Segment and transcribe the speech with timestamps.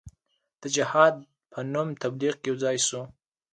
[0.61, 1.15] د جهاد
[1.51, 3.01] په نوم تبلیغ کې یو ځای سو.